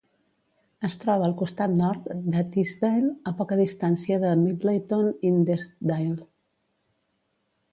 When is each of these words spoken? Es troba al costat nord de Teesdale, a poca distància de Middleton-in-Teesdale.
Es 0.87 0.93
troba 1.01 1.25
al 1.29 1.33
costat 1.41 1.75
nord 1.81 2.07
de 2.35 2.41
Teesdale, 2.55 3.11
a 3.33 3.33
poca 3.41 3.59
distància 3.61 4.19
de 4.25 4.33
Middleton-in-Teesdale. 4.47 6.17